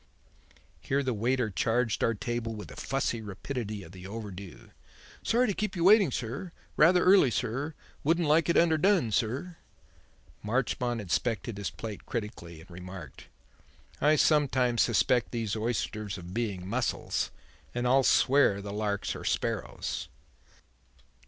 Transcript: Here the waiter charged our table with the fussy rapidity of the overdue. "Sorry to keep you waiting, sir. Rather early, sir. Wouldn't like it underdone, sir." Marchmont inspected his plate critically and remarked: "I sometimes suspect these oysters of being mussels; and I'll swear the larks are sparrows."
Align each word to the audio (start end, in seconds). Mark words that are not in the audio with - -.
Here 0.79 1.03
the 1.03 1.13
waiter 1.13 1.51
charged 1.51 2.03
our 2.03 2.15
table 2.15 2.55
with 2.55 2.69
the 2.69 2.75
fussy 2.75 3.21
rapidity 3.21 3.83
of 3.83 3.91
the 3.91 4.07
overdue. 4.07 4.71
"Sorry 5.21 5.45
to 5.45 5.53
keep 5.53 5.75
you 5.75 5.83
waiting, 5.83 6.09
sir. 6.11 6.51
Rather 6.75 7.03
early, 7.03 7.29
sir. 7.29 7.75
Wouldn't 8.03 8.27
like 8.27 8.49
it 8.49 8.57
underdone, 8.57 9.11
sir." 9.11 9.57
Marchmont 10.41 11.01
inspected 11.01 11.59
his 11.59 11.69
plate 11.69 12.07
critically 12.07 12.61
and 12.61 12.71
remarked: 12.71 13.27
"I 14.01 14.15
sometimes 14.15 14.81
suspect 14.81 15.29
these 15.29 15.55
oysters 15.55 16.17
of 16.17 16.33
being 16.33 16.65
mussels; 16.65 17.29
and 17.75 17.85
I'll 17.85 18.01
swear 18.01 18.59
the 18.59 18.73
larks 18.73 19.15
are 19.15 19.23
sparrows." 19.23 20.07